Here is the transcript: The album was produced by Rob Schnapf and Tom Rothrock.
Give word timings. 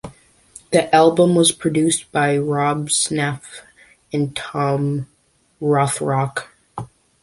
The 0.71 0.95
album 0.95 1.35
was 1.35 1.51
produced 1.51 2.11
by 2.11 2.35
Rob 2.35 2.87
Schnapf 2.89 3.43
and 4.11 4.35
Tom 4.35 5.05
Rothrock. 5.61 6.45